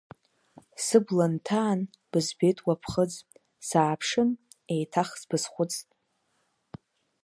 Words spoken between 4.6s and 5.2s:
еиҭах